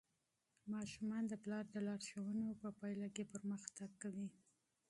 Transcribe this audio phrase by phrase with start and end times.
[0.73, 2.45] ماشومان د پلار د لارښوونو
[2.79, 4.27] په نتیجه کې پرمختګ کوي.